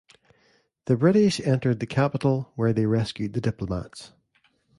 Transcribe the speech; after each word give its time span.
The 0.85 0.97
British 0.97 1.39
entered 1.39 1.79
the 1.79 1.85
capital, 1.85 2.51
where 2.55 2.73
they 2.73 2.87
rescued 2.87 3.33
the 3.33 3.39
diplomats. 3.39 4.13